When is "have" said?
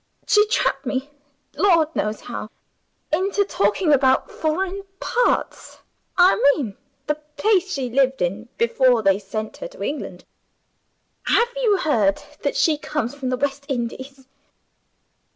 11.27-11.49